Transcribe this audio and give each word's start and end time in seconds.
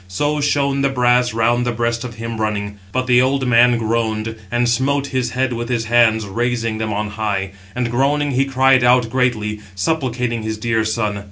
So 0.07 0.41
shone 0.41 0.81
the 0.81 0.89
brass 0.89 1.31
round 1.31 1.63
the 1.63 1.71
breast 1.71 2.03
of 2.03 2.15
him 2.15 2.41
running. 2.41 2.79
But 2.91 3.05
the 3.05 3.21
old 3.21 3.45
man 3.47 3.77
groaned, 3.77 4.35
and 4.49 4.67
smote 4.67 5.05
his 5.05 5.29
head 5.29 5.53
with 5.53 5.69
his 5.69 5.85
hands, 5.85 6.25
raising 6.25 6.79
them 6.79 6.91
on 6.91 7.09
high, 7.11 7.51
696 7.75 7.75
and, 7.75 7.91
groaning, 7.91 8.31
he 8.31 8.45
cried 8.45 8.83
out 8.83 9.11
greatly, 9.11 9.59
supplicating 9.75 10.41
his 10.41 10.57
dear 10.57 10.83
son. 10.85 11.19